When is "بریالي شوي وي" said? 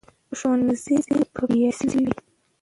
1.33-2.13